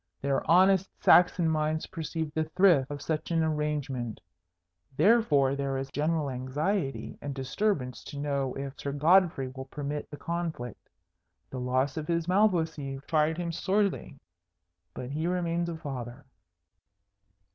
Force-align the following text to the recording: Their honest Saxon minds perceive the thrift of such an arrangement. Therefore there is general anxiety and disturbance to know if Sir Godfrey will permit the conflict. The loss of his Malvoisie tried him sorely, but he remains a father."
Their 0.19 0.41
honest 0.49 0.89
Saxon 1.03 1.47
minds 1.47 1.85
perceive 1.85 2.33
the 2.33 2.45
thrift 2.45 2.89
of 2.89 3.03
such 3.03 3.29
an 3.29 3.43
arrangement. 3.43 4.19
Therefore 4.97 5.55
there 5.55 5.77
is 5.77 5.91
general 5.91 6.27
anxiety 6.27 7.19
and 7.21 7.35
disturbance 7.35 8.03
to 8.05 8.17
know 8.17 8.55
if 8.55 8.73
Sir 8.79 8.93
Godfrey 8.93 9.49
will 9.49 9.65
permit 9.65 10.09
the 10.09 10.17
conflict. 10.17 10.89
The 11.51 11.59
loss 11.59 11.97
of 11.97 12.07
his 12.07 12.27
Malvoisie 12.27 12.97
tried 13.05 13.37
him 13.37 13.51
sorely, 13.51 14.17
but 14.95 15.11
he 15.11 15.27
remains 15.27 15.69
a 15.69 15.77
father." 15.77 16.25